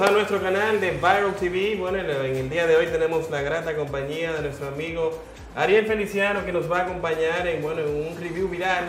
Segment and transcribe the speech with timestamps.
[0.00, 1.76] a nuestro canal de Viral TV.
[1.78, 5.22] Bueno, en el día de hoy tenemos la grata compañía de nuestro amigo
[5.54, 8.86] Ariel Feliciano que nos va a acompañar en, bueno, en un review viral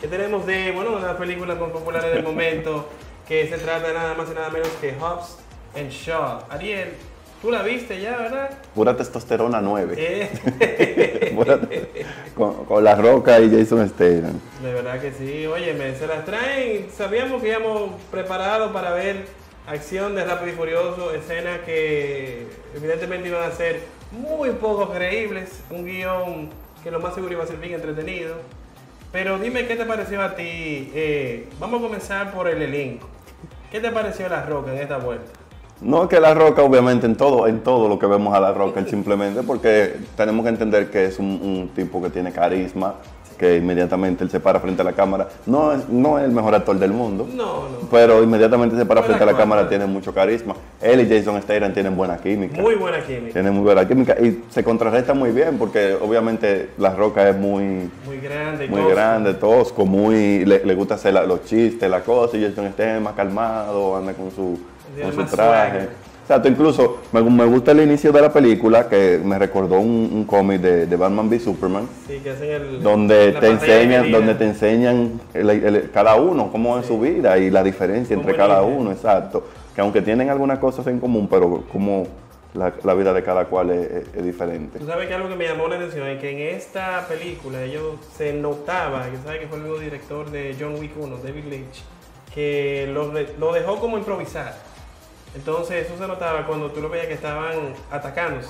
[0.00, 2.88] que tenemos de bueno, las películas más populares del momento
[3.28, 5.36] que se trata nada más y nada menos que Hobbs
[5.76, 6.46] and Shaw.
[6.50, 6.94] Ariel,
[7.40, 8.50] tú la viste ya, ¿verdad?
[8.74, 9.94] Pura testosterona 9.
[9.96, 11.60] Eh, Pura
[12.34, 14.40] con, con La Roca y Jason Statham.
[14.60, 15.46] de verdad que sí.
[15.46, 16.88] Oye, se las traen.
[16.90, 23.42] Sabíamos que íbamos preparados para ver acción de Rápido y Furioso, escenas que evidentemente iban
[23.42, 25.62] a ser muy poco creíbles.
[25.70, 26.48] Un guion
[26.82, 28.36] que lo más seguro iba a ser bien entretenido.
[29.12, 30.90] Pero dime qué te pareció a ti.
[30.94, 33.08] Eh, vamos a comenzar por el elenco.
[33.70, 35.30] ¿Qué te pareció La Roca en esta vuelta?
[35.80, 38.84] No que La Roca, obviamente, en todo, en todo lo que vemos a La Roca,
[38.86, 42.96] simplemente porque tenemos que entender que es un tipo que tiene carisma,
[43.38, 45.28] que inmediatamente él se para frente a la cámara.
[45.46, 47.88] No, es- no es el mejor actor del mundo, No, no.
[47.90, 50.54] pero inmediatamente se para frente a la cámara, tiene mucho carisma.
[50.82, 52.60] Él y Jason Statham tienen buena química.
[52.60, 53.32] Muy buena química.
[53.32, 57.88] Tienen muy buena química y se contrarresta muy bien porque obviamente La Roca es muy,
[58.06, 58.66] Muy grande.
[58.68, 58.90] muy tosco.
[58.94, 63.04] grande, tosco, muy, le, le gusta hacer la- los chistes, la cosa, y Jason Statham
[63.04, 64.58] más calmado, anda con su,
[65.00, 65.88] con su traje.
[66.28, 70.24] Exacto, incluso me, me gusta el inicio de la película que me recordó un, un
[70.24, 72.82] cómic de, de Batman v Superman, Sí, que hacen el.
[72.82, 77.50] donde te enseñan, donde te enseñan el- el- cada uno cómo es su vida y
[77.50, 79.42] la diferencia entre cada uno, exacto.
[79.74, 82.06] Que aunque tienen algunas cosas en común, pero como
[82.52, 84.78] la, la vida de cada cual es, es- es diferente.
[84.80, 87.94] Tú sabes que algo que me llamó la atención es que en esta película ellos
[88.18, 91.82] se notaba, que sabes que fue el mismo director de John Wick 1, David Lynch,
[92.34, 94.67] que lo, lo dejó como improvisar.
[95.34, 98.48] Entonces eso se notaba cuando tú lo veías que estaban atacándose.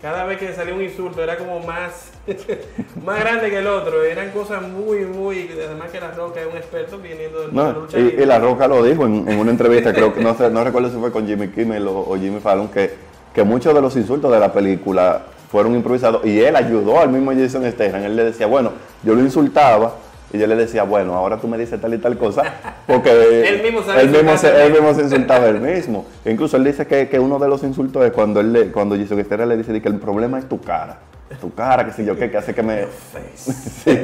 [0.00, 2.10] Cada vez que salía un insulto era como más,
[3.04, 4.04] más grande que el otro.
[4.04, 5.48] Eran cosas muy, muy...
[5.52, 8.38] Además que La Roca es un experto viniendo de la No, lucha y, y La
[8.38, 11.10] Roca lo dijo en, en una entrevista, creo que no, sé, no recuerdo si fue
[11.10, 12.92] con Jimmy Kimmel o, o Jimmy Fallon, que,
[13.34, 17.32] que muchos de los insultos de la película fueron improvisados y él ayudó al mismo
[17.32, 18.02] Jason Statham.
[18.02, 18.72] Él le decía, bueno,
[19.02, 19.94] yo lo insultaba
[20.34, 22.42] y yo le decía, bueno, ahora tú me dices tal y tal cosa,
[22.86, 23.10] porque
[23.48, 26.06] Él mismo sabe él mismo, se, él mismo se insultaba él mismo.
[26.24, 28.96] E incluso él dice que, que uno de los insultos es cuando él le, cuando
[28.96, 30.98] Statham le dice que el problema es tu cara.
[31.40, 32.84] Tu cara, que sé yo qué, que hace que me...
[33.34, 33.98] Sí.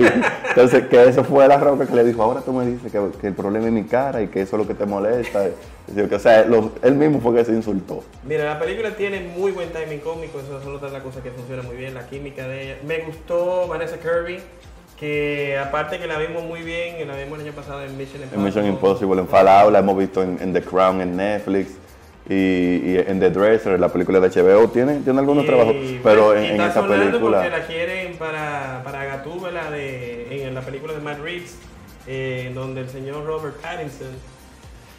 [0.48, 3.26] Entonces, que eso fue la roca que le dijo, ahora tú me dices que, que
[3.28, 5.44] el problema es mi cara y que eso es lo que te molesta.
[5.94, 8.02] Que, o sea, lo- él mismo fue que se insultó.
[8.24, 11.30] Mira, la película tiene muy buen timing cómico, eso es otra de las cosas que
[11.30, 12.76] funciona muy bien, la química de ella.
[12.86, 14.38] Me gustó Vanessa Kirby,
[15.00, 18.36] que aparte que la vimos muy bien, la vimos el año pasado en Mission Impossible.
[18.36, 21.70] En Mission Impossible, en Fallout, la hemos visto en, en The Crown, en Netflix
[22.28, 24.68] y, y en The Dresser, la película de HBO.
[24.68, 27.38] Tiene, tiene algunos Y, trabajos, pero en, en esa película...
[27.38, 31.56] Porque la quieren para, para Gatúbela de, en la película de Matt Reeves,
[32.06, 34.08] eh, donde el señor Robert Pattinson,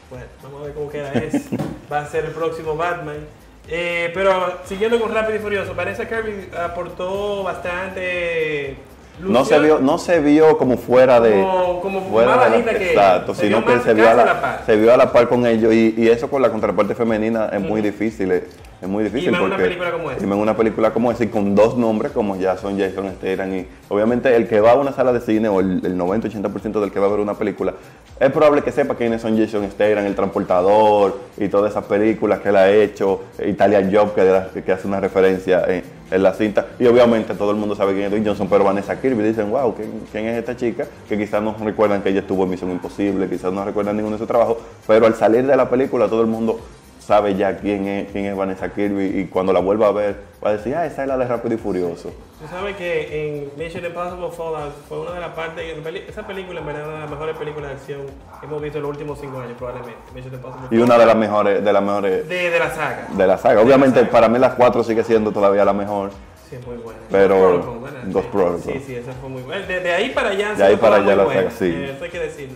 [0.10, 1.38] bueno, vamos a ver cómo queda eso,
[1.94, 3.20] va a ser el próximo Batman.
[3.68, 8.78] Eh, pero siguiendo con Rápido y Furioso, Vanessa Kirby aportó bastante.
[9.20, 11.42] No se, vio, no se vio como fuera de...
[11.42, 13.36] Como- como fuera de la- que Exacto.
[13.36, 14.62] Se sino que se vio, a la, par.
[14.66, 17.62] se vio a la par con ellos y, y eso con la contraparte femenina es
[17.62, 18.32] muy difícil.
[18.32, 18.44] Es,
[18.82, 20.24] es muy difícil más en una porque- película como esta.
[20.24, 23.54] y en una película como esa y con dos nombres como ya son Jason Statham
[23.54, 26.92] y obviamente el que va a una sala de cine o el, el 90-80% del
[26.92, 27.76] que va a ver una película
[28.20, 32.50] es probable que sepa quiénes son Jason Statham, el transportador y todas esas películas que
[32.50, 36.86] él ha hecho, Italian Job que, que hace una referencia en, en la cinta y
[36.86, 39.90] obviamente todo el mundo sabe quién es Dwayne Johnson, pero Vanessa Kirby dicen, wow, ¿quién,
[40.12, 40.86] quién es esta chica?
[41.08, 44.20] Que quizás no recuerdan que ella estuvo en Misión Imposible, quizás no recuerdan ninguno de
[44.20, 46.60] sus trabajos, pero al salir de la película todo el mundo
[47.02, 50.52] sabe ya quién es, quién es Vanessa Kirby y cuando la vuelva a ver va
[50.52, 52.12] a decir, ah, esa es la de Rápido y Furioso.
[52.40, 55.64] Tú sabes que en Mission Impossible Fallout fue una de las partes,
[56.08, 58.02] esa película en verdad es una de las mejores películas de acción
[58.40, 60.00] que hemos visto en los últimos cinco años probablemente.
[60.16, 63.08] Mission Impossible Y una de las mejores, de las mejores de, de la saga.
[63.12, 63.56] de la saga.
[63.56, 64.12] La Obviamente saga.
[64.12, 66.12] para mí las cuatro sigue siendo todavía la mejor.
[66.50, 67.00] Sí, es muy buena.
[67.10, 68.84] Pero- Ghost Protocol, sí.
[68.86, 69.66] Sí, esa fue muy buena.
[69.66, 70.54] De, de ahí para allá.
[70.56, 71.66] De ahí para allá la saga, sí.
[71.66, 72.56] eh, eso hay que decirlo.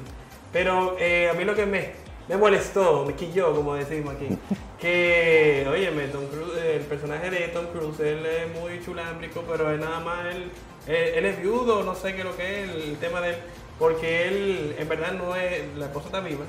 [0.51, 1.91] Pero eh, a mí lo que me,
[2.27, 4.27] me molestó, me quilló, como decimos aquí,
[4.79, 9.79] que, óyeme, Tom Cruise, el personaje de Tom Cruise, él es muy chulámbrico, pero es
[9.79, 10.51] nada más, él,
[10.87, 13.35] él, él es viudo, no sé qué es lo que es, el tema de él,
[13.79, 16.45] porque él, en verdad, no es, la esposa está viva,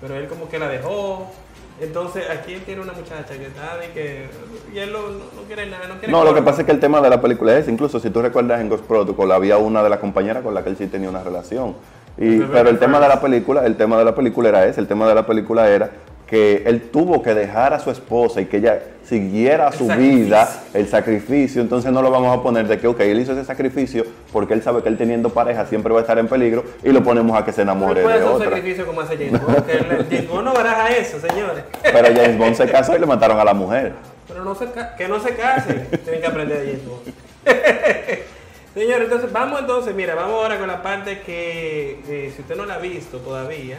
[0.00, 1.30] pero él como que la dejó.
[1.78, 4.26] Entonces, aquí él tiene una muchacha que está de que.
[4.74, 6.72] Y él lo- no, no quiere nada, no quiere No, lo que pasa es que
[6.72, 9.82] el tema de la película es, incluso si tú recuerdas en Ghost Protocol había una
[9.82, 11.76] de las compañeras con la que él sí tenía una relación.
[12.18, 14.86] Y, pero el tema de la película, el tema de la película era ese, el
[14.86, 15.90] tema de la película era
[16.26, 20.24] que él tuvo que dejar a su esposa y que ella siguiera El su sacrificio.
[20.24, 23.44] vida, el sacrificio, entonces no lo vamos a poner de que, ok, él hizo ese
[23.44, 26.90] sacrificio porque él sabe que él teniendo pareja siempre va a estar en peligro y
[26.90, 28.46] lo ponemos a que se enamore de hacer un otra.
[28.48, 29.66] sacrificio como hace James Bond.
[29.66, 31.62] que el- el James Bond no baraja eso, señores.
[31.82, 33.92] Pero James Bond se casó y le mataron a la mujer.
[34.26, 34.66] Pero no se
[34.98, 35.86] que no se casen.
[36.02, 37.14] Tienen que aprender de James Bond.
[38.76, 42.66] Señores, entonces vamos entonces, mira, vamos ahora con la parte que, eh, si usted no
[42.66, 43.78] la ha visto todavía,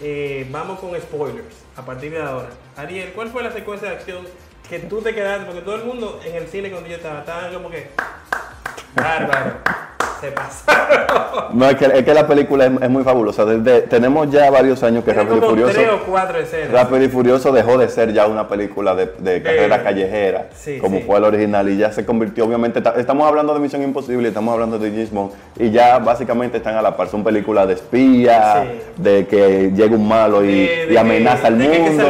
[0.00, 2.48] eh, vamos con spoilers a partir de ahora.
[2.74, 4.26] Ariel, ¿cuál fue la secuencia de acción
[4.66, 5.44] que tú te quedaste?
[5.44, 7.90] Porque todo el mundo en el cine cuando yo estaba, estaban como que,
[8.94, 9.58] bárbaro,
[10.20, 11.58] se pasaron.
[11.58, 13.44] No, es que, es que la película es, es muy fabulosa.
[13.44, 15.72] Desde, tenemos ya varios años que Rápido y Furioso...
[15.72, 16.70] tres o cuatro escenas.
[16.70, 20.98] Rápido y Furioso dejó de ser ya una película de, de carrera callejera, sí, como
[20.98, 21.04] sí.
[21.06, 24.52] fue el original, y ya se convirtió, obviamente, ta- estamos hablando de Misión Imposible, estamos
[24.52, 28.66] hablando de James Bond, y ya básicamente están a la par, son películas de espía,
[28.68, 29.02] Sí.
[29.02, 32.04] de que llega un malo y, De- de y amenaza al hay mundo,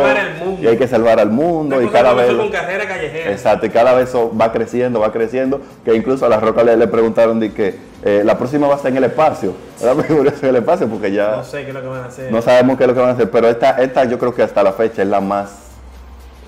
[0.45, 0.63] mundo.
[0.63, 2.33] y hay que salvar al mundo, y cada vez...
[2.33, 3.31] con carrera callejera.
[3.31, 6.77] Exacto, y cada vez eso va creciendo, va creciendo, que incluso a la Roca le,
[6.77, 9.55] le preguntaron de que eh, la próxima va a ser en el espacio,
[10.07, 11.37] Furioso en el espacio, porque ya...
[11.37, 12.33] No sé qué es lo que van a hacer.
[12.33, 14.43] No sabemos qué es lo que van a hacer, pero esta, esta yo creo que
[14.43, 15.51] hasta la fecha es la más,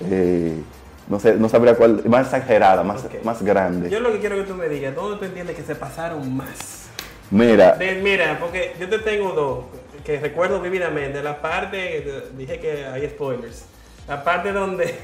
[0.09, 0.57] eh,
[1.07, 3.89] no sé, no sabría cuál, más exagerada, más, más grande.
[3.89, 6.87] Yo lo que quiero que tú me digas, ¿dónde tú entiendes que se pasaron más?
[7.29, 9.65] Mira, De- mira, porque yo te tengo dos
[10.03, 11.21] que recuerdo vividamente.
[11.21, 12.03] La parte,
[12.35, 13.65] dije que hay spoilers.
[14.07, 14.95] La parte donde,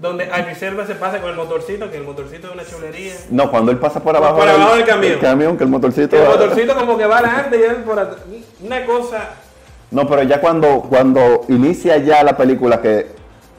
[0.00, 3.14] donde Idris Elba se pasa con el motorcito, que el motorcito es una chulería.
[3.30, 4.84] no, cuando él pasa por abajo, Por abajo del
[5.18, 5.56] camión.
[5.56, 6.10] que el motorcito...
[6.10, 8.20] Que el motorcito como que va adelante y él por atrás.
[8.64, 9.30] Una cosa.
[9.90, 13.06] No, pero ya cuando, cuando inicia ya la película, que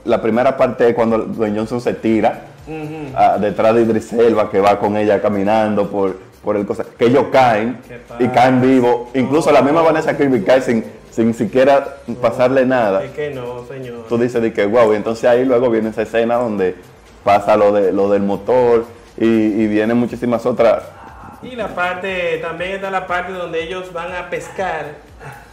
[0.06, 2.46] la primera parte es cuando Dwayne Johnson se tira
[3.40, 7.26] detrás de Idris Elba, que va con ella caminando por, por el cosa, que ellos
[7.32, 9.10] caen ¿Qué y caen vivos.
[9.16, 9.88] Incluso la misma No.
[9.88, 10.86] Vanessa Kirby cae sin,
[11.20, 13.04] sin siquiera pasarle nada.
[13.04, 14.06] Es que no, señor.
[14.08, 16.76] tú dices de que wow, y entonces ahí luego viene esa escena donde
[17.26, 18.86] pasa lo de lo del motor
[19.18, 20.84] y, y vienen muchísimas otras.
[21.42, 24.86] Y la parte, también está la parte donde ellos van a pescar,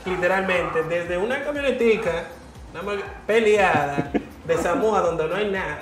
[0.04, 2.12] literalmente, desde una camionetica,
[2.72, 2.96] más
[3.26, 4.12] peleada,
[4.46, 5.78] de Samoa, donde no hay nada,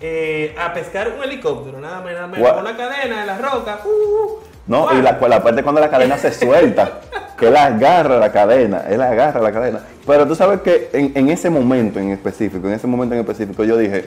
[0.00, 3.38] eh, a pescar un helicóptero, nada más, nada menos, Gua- con una cadena en la
[3.38, 3.80] roca.
[3.84, 7.00] uh, uh, No, y la, la parte cuando la cadena se suelta,
[7.36, 9.80] que él agarra la cadena, él agarra la cadena.
[10.06, 13.64] Pero tú sabes que en, en ese momento en específico, en ese momento en específico,
[13.64, 14.04] yo dije,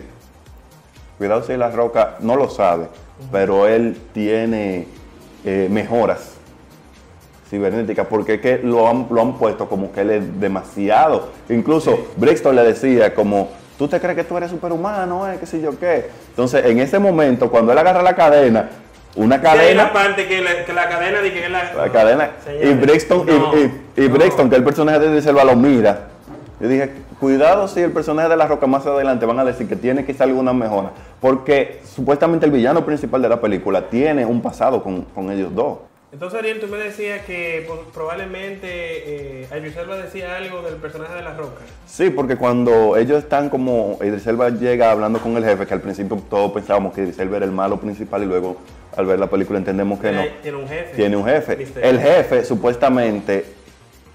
[1.18, 2.86] cuidado si la roca no lo sabe,
[3.30, 4.88] pero él tiene
[5.44, 6.36] eh, mejoras
[7.50, 11.27] cibernéticas, porque es que lo han, lo han puesto como que él es demasiado.
[11.50, 15.59] Incluso Brixton le decía como, tú te crees que tú eres superhumano, eh, qué sé
[15.59, 16.09] yo qué.
[16.30, 18.69] Entonces, en ese momento, cuando él agarra la cadena,
[19.15, 19.83] una cadena...
[19.83, 22.30] una parte que la, que la cadena de que es la, cadena.
[22.63, 24.07] Y Brixton, y- no, y, y.
[24.07, 26.07] Brixton, que el personaje de Elba lo mira.
[26.60, 29.75] Yo dije, cuidado si el personaje de la roca más adelante van a decir que
[29.75, 30.92] tiene quizá alguna mejora.
[31.19, 35.77] Porque supuestamente el villano principal de la película tiene un pasado con, con ellos dos.
[36.13, 38.68] Entonces, Ariel, tú me decías que probablemente
[39.42, 41.62] eh, Idris Elba decía algo del personaje de la roca.
[41.88, 45.81] Sí, porque cuando ellos están como Idris Elba llega hablando con el jefe, que al
[45.81, 48.57] principio todos pensábamos que Idris Elba era el malo principal y luego
[48.95, 50.21] al ver la película entendemos que no.
[50.44, 50.95] Tiene- un jefe.
[50.95, 51.68] Tiene un jefe.
[51.81, 53.45] El jefe supuestamente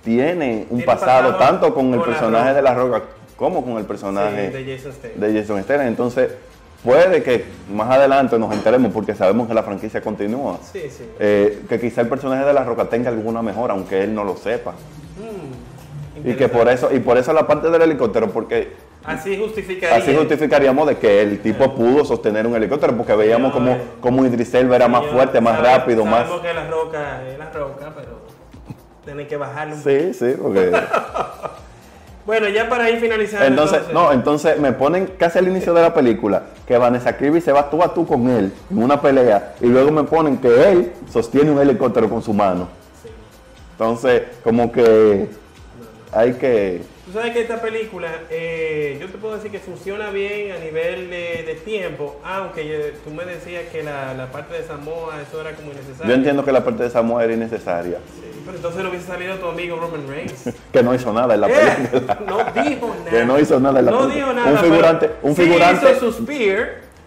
[0.05, 3.03] tiene un Tiene pasado, pasado tanto con el con personaje de la roca
[3.37, 5.21] como con el personaje Sí, de Jason Statham.
[5.21, 5.87] de Jason Statham.
[5.89, 6.29] Entonces,
[6.85, 10.59] puede que más adelante nos enteremos porque sabemos que la franquicia continúa.
[10.63, 11.05] Sí, sí.
[11.19, 14.37] eh, que quizá el personaje de la roca tenga alguna mejora, aunque él no lo
[14.37, 14.73] sepa.
[14.73, 18.73] Mm, Y que por eso, y por eso la parte del helicóptero, porque
[19.05, 19.97] Así justificaría.
[19.97, 23.87] así justificaríamos de que el tipo pudo sostener un helicóptero, porque veíamos como, Señores.
[24.01, 26.23] como Idris Elba era más fuerte, más sabe- rápido, más...
[26.25, 28.19] Sabemos que la roca es la roca, pero
[29.05, 30.73] tienen que bajarle un Sí, sí, porque...
[32.29, 33.47] Bueno, ya para ir finalizando.
[33.47, 37.53] Entonces, no, entonces me ponen casi al inicio de la película que Vanessa Kirby se
[37.53, 40.93] va tú a tú con él en una pelea y luego me ponen que él
[41.11, 42.69] sostiene un helicóptero con su mano.
[43.03, 43.09] Sí.
[43.73, 45.31] Entonces, como que
[46.13, 46.83] hay que...
[47.07, 51.09] Tú sabes que esta película, eh, yo te puedo decir que funciona bien a nivel
[51.09, 55.41] de, de tiempo, aunque eh, tú me decías que la, la parte de Samoa, eso
[55.41, 56.07] era como innecesario.
[56.07, 59.35] Yo entiendo que la parte de Samoa era innecesaria, Sí, pero entonces no hubiese salido
[59.37, 60.51] tu amigo Roman Reigns.
[60.73, 61.53] que no hizo nada en la Eh,
[61.91, 62.19] película.
[62.27, 63.11] no dijo nada.
[63.11, 64.15] Que no hizo nada en la No película.
[64.25, 64.51] dijo nada.
[64.51, 66.27] Un figurante, un sí figurante hizo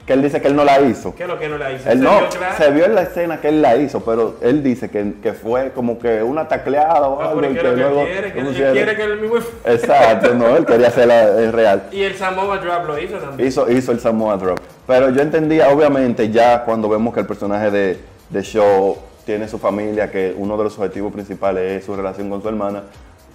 [0.05, 1.13] que él dice que él no la hizo.
[1.15, 1.89] ¿Qué es lo que no la hizo?
[1.89, 2.55] Él Se no, vio claro.
[2.57, 5.71] se vio en la escena que él la hizo, pero él dice que, que fue
[5.73, 7.41] como que una tacleada o Ah, algo.
[7.41, 8.33] ¿qué que es lo que luego él quiere?
[8.33, 9.35] Que él quiere que el mismo...
[9.65, 11.83] Exacto, no, él quería hacerla en real.
[11.91, 13.47] Y el Samoa Drop lo hizo también.
[13.47, 14.59] Hizo, hizo el Samoa Drop.
[14.87, 17.99] Pero yo entendía, obviamente, ya cuando vemos que el personaje de,
[18.31, 22.41] de Shaw tiene su familia, que uno de los objetivos principales es su relación con
[22.41, 22.83] su hermana,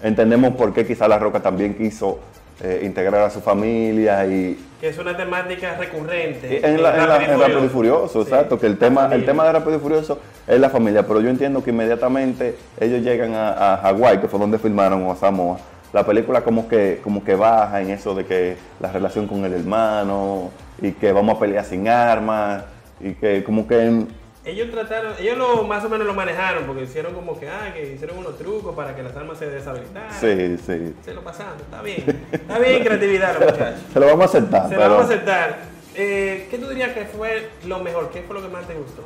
[0.02, 2.18] entendemos por qué quizá La Roca también quiso
[2.62, 6.66] eh, integrar a su familia y, Que es una temática recurrente.
[6.66, 9.44] en, la, en, la- en Rápido y Furioso, Sí, exacto, que el tema, el tema
[9.44, 13.74] de Rápido y Furioso es la familia, pero yo entiendo que inmediatamente ellos llegan a,
[13.74, 15.58] a Hawái, que fue donde filmaron, o a Samoa,
[15.92, 19.52] la película como que, como que baja en eso de que la relación con el
[19.52, 20.50] hermano
[20.80, 22.64] y que vamos a pelear sin armas
[23.00, 24.04] y que como que
[24.46, 27.94] Ellos trataron, ellos lo, más o menos lo manejaron porque hicieron como que, ah, que
[27.94, 30.12] hicieron unos trucos para que las armas se deshabilitaran.
[30.12, 32.24] sí, sí, Se lo pasaron, está bien.
[32.30, 33.80] Está bien creatividad los muchachos.
[33.92, 35.58] se lo vamos a aceptar, Se lo vamos a aceptar.
[35.96, 38.10] Eh, ¿Qué tú dirías que fue lo mejor?
[38.12, 39.02] ¿Qué fue lo que más te gustó?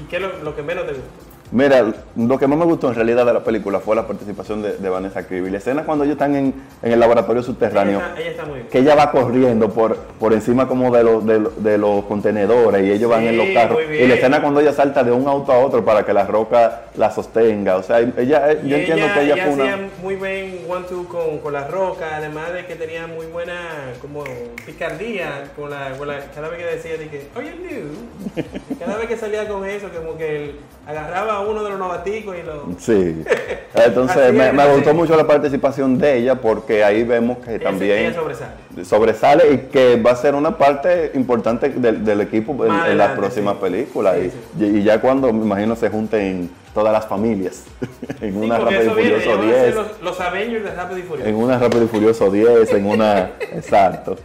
[0.00, 1.27] ¿Y qué es lo, lo que menos te gustó?
[1.50, 4.76] Mira, lo que más me gustó en realidad de la película fue la participación de,
[4.76, 5.50] de Vanessa Kirby.
[5.50, 8.54] La escena cuando ellos están en, en el laboratorio subterráneo, Ella está, ella está muy
[8.56, 8.66] bien.
[8.68, 12.84] que ella va corriendo por, por encima como de, los de, los- de los contenedores
[12.84, 13.78] y ellos van en los carros.
[13.88, 14.04] bien.
[14.04, 16.82] Y la escena cuando ella salta de un auto a otro para que la roca
[16.96, 17.76] la sostenga.
[17.76, 19.88] O sea, ella, Y yo entiendo que ella fue hacía una...
[20.02, 23.54] muy buen one-two con, con la roca, además de que tenía muy buena
[24.02, 24.22] como
[24.66, 28.44] picardía con la, con la- cada vez que decía de que, oye, new.
[28.78, 32.36] Cada vez que salía con eso, como que él agarraba a uno de los novaticos
[32.36, 32.66] y lo...
[32.78, 33.22] Sí.
[33.74, 37.98] Entonces me, me gustó mucho la participación de ella porque ahí vemos que ella- también...
[37.98, 38.84] ella sobresale.
[38.84, 42.76] sobresale y que va a ser una parte importante del, del equipo en, Más en
[42.98, 43.60] las adelante, próximas sí.
[43.62, 44.16] películas.
[44.20, 47.64] Sí, y, y ya cuando, me imagino, se junten todas las familias
[48.20, 51.02] en Sí, una Rápido y viene, Furioso ser 10, los, los Avengers de Rápido y
[51.02, 51.28] Furioso.
[51.30, 53.30] en una Rápido y Furioso 10, en una...
[53.52, 54.16] Exacto.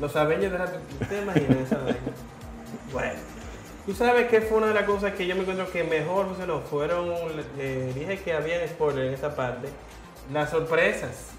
[0.00, 1.76] Los Avengers de Rápido ¿Usted imagina esa?
[2.92, 3.31] Bueno.
[3.86, 6.60] Tú sabes que fue una de las cosas que yo me encuentro que mejor funcionó.
[6.60, 7.12] Fueron,
[7.58, 9.68] eh, dije que había spoiler en esta parte.
[10.32, 11.30] Las sorpresas.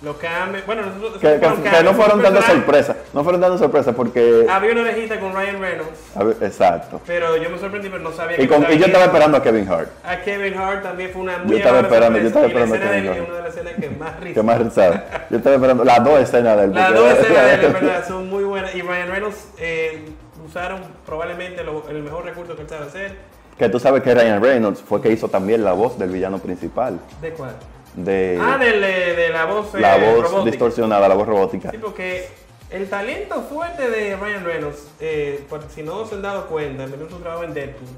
[0.00, 0.64] Los cambios.
[0.64, 1.14] Bueno, nosotros.
[1.20, 4.46] Que, que- fueron que cambios, no fueron dando sorpresas, no fueron dando sorpresas porque...
[4.48, 5.98] Había una orejita con Ryan Reynolds.
[6.14, 7.00] a ver, exacto.
[7.04, 9.68] Pero yo me sorprendí, pero no sabía Y, con- y yo estaba esperando a Kevin
[9.68, 12.74] Hart, A Kevin Hart también fue una muy Yo estaba esperando, yo estaba sorpresa.
[12.76, 13.28] esperando a Kevin Hart.
[13.28, 14.34] una de las escenas que más risa.
[14.34, 15.04] que más risa.
[15.30, 18.44] Yo estaba esperando las dos escenas del Las dos escenas de él, verdad, son muy
[18.44, 18.72] buenas.
[18.76, 20.04] Y Ryan Reynolds eh,
[20.48, 23.16] usaron probablemente lo- el mejor recurso que él sabe hacer.
[23.58, 26.98] Que tú sabes que Ryan Reynolds fue que hizo también la voz del villano principal.
[27.20, 27.56] ¿De cuál?
[27.96, 30.44] De ah, eh, de la voz, eh, la voz robótica.
[30.50, 31.70] distorsionada, la voz robótica.
[31.70, 32.28] Sí, porque
[32.70, 37.10] el talento fuerte de Ryan Reynolds, eh, por si no se han dado cuenta, menos
[37.10, 37.88] su trabajo en Deadpool,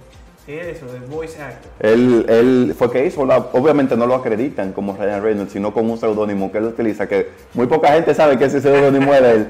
[0.47, 1.71] eso, el voice actor.
[1.81, 5.93] Él, él fue que hizo, la, obviamente no lo acreditan como Ryan Reynolds, sino como
[5.93, 9.31] un seudónimo que él utiliza, que muy poca gente sabe que ese seudónimo es de
[9.33, 9.47] él,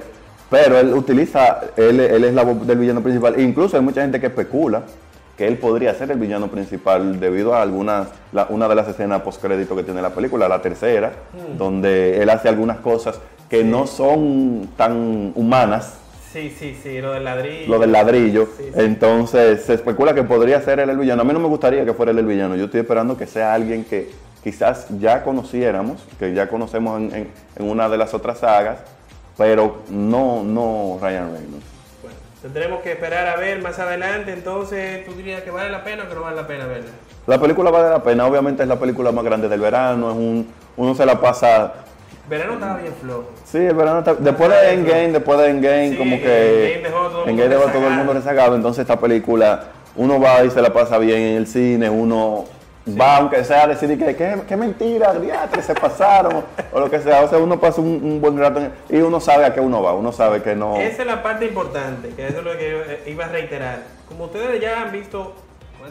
[0.51, 4.03] pero él utiliza, él, él es la voz del villano principal, e incluso hay mucha
[4.03, 4.83] gente que especula
[5.37, 9.23] que él podría ser el villano principal debido a algunas, la- una de las escenas
[9.23, 11.13] postcrédito que tiene la película, la tercera,
[11.57, 15.95] donde él hace algunas cosas que no son tan humanas,
[16.33, 17.67] Sí, sí, sí, lo del ladrillo.
[17.69, 18.49] lo del ladrillo.
[18.57, 18.71] Sí, sí.
[18.77, 21.23] Entonces se especula que podría ser él el villano.
[21.23, 22.55] A mí no me gustaría que fuera él el villano.
[22.55, 24.09] Yo estoy esperando que sea alguien que
[24.45, 28.79] quizás ya conociéramos, que ya conocemos en, en- en una de las otras sagas,
[29.37, 31.65] pero no, no Ryan Reynolds.
[32.03, 36.05] Bueno, tendremos que esperar a ver más adelante, entonces tú dirías que vale la pena
[36.05, 36.91] o que no vale la pena verla.
[37.27, 40.49] La película vale la pena, obviamente es la película más grande del verano, es un,
[40.77, 41.73] uno se la pasa...
[42.29, 43.31] Verano estaba bien flojo.
[43.45, 46.75] Sí, el verano está- Después de Endgame, después de Endgame, Sí, como que.
[46.75, 49.65] Endgame dejó a todo el Endgame mundo dejó todo el mundo rezagado, entonces esta película,
[49.97, 52.45] uno va y se la pasa bien en el cine, uno
[52.89, 57.23] va aunque sea a decir que qué, mentira, diatre, se pasaron, o lo que sea,
[57.23, 59.83] o sea, uno pasa un, un buen rato en- y uno sabe a qué uno
[59.83, 60.77] va, uno sabe que no...
[60.77, 63.81] Esa es la parte importante, que eso es lo que yo eh, iba a reiterar.
[64.09, 65.35] Como ustedes ya han visto.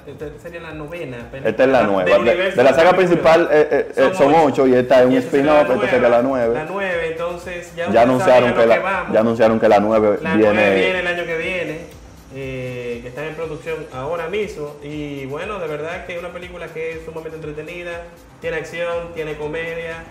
[0.06, 1.18] Esta sería la novena.
[1.32, 2.04] película Esta es la nueva.
[2.24, 5.90] De, la saga principal eh, eh, eh, son ocho y esta es un spin-off, esta
[5.90, 6.54] sería la nueve.
[6.54, 9.14] La nueve, entonces ya, Ya anunciaron que la, vamos.
[9.14, 10.76] ya anunciaron que la nueve La nueve viene...
[10.76, 11.19] viene el año que viene,
[13.10, 14.76] eh, que está en producción ahora mismo.
[14.84, 18.04] Y bueno, de verdad que es una película que es sumamente entretenida,
[18.42, 20.04] tiene acción, tiene comedia.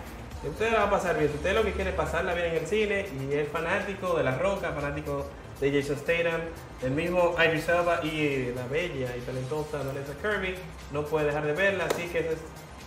[0.44, 1.30] Usted va a pasar bien.
[1.30, 4.38] Si usted lo que quiere pasarla bien en el cine y es fanático de La
[4.38, 5.26] Roca, fanático
[5.60, 6.40] de Jason Statham,
[6.82, 10.54] el mismo Idris Elba y la bella y talentosa Vanessa Kirby,
[10.92, 11.86] no puede dejar de verla.
[11.86, 12.38] Así que ese es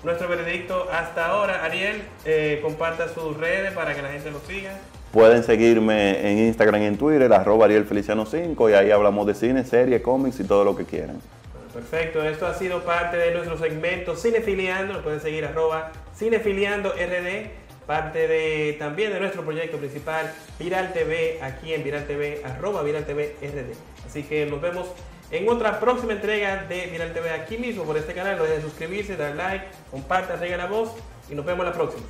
[0.03, 1.65] nuestro veredicto hasta ahora.
[1.65, 4.80] Ariel, eh, comparta sus redes para que la gente lo siga.
[5.12, 9.34] Pueden seguirme en Instagram y en Twitter, arroba Ariel Feliciano 5, y ahí hablamos de
[9.34, 11.20] cine, series, cómics y todo lo que quieran.
[11.74, 17.50] Perfecto, esto ha sido parte de nuestro segmento Cinefiliando, lo pueden seguir arroba Cinefiliando RD,
[17.86, 23.06] parte de también de nuestro proyecto principal Viral TV, aquí en Viral TV, arroba Viral
[23.06, 24.06] TV RD.
[24.06, 24.88] Así que nos vemos
[25.30, 28.63] en otra próxima entrega de Viral TV aquí mismo por este canal, no dejen de
[28.63, 30.91] suscribirse, dar like, compartan, regalen la voz
[31.30, 32.03] y nos vemos la próxima.